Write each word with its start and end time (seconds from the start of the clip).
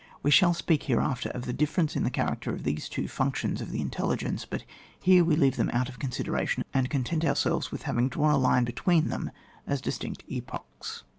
We 0.23 0.31
shall 0.31 0.55
speak 0.55 0.81
here 0.89 0.99
after 0.99 1.29
of 1.29 1.45
the 1.45 1.53
difference 1.53 1.95
in 1.95 2.03
the 2.03 2.09
character 2.09 2.49
of 2.51 2.63
these 2.63 2.89
two 2.89 3.07
functions 3.07 3.61
of 3.61 3.69
the 3.69 3.81
intelligence, 3.81 4.45
but 4.45 4.63
here 4.99 5.23
we 5.23 5.35
leave 5.35 5.57
them 5.57 5.69
out 5.73 5.89
of 5.89 5.99
consi 5.99 6.23
deration, 6.25 6.63
and 6.73 6.89
content 6.89 7.23
ourselves 7.23 7.71
with 7.71 7.83
having 7.83 8.09
drawn 8.09 8.33
a 8.33 8.37
line 8.39 8.63
between 8.63 9.09
them 9.09 9.29
as 9.67 9.79
distinct 9.79 10.23
epochs. 10.27 11.03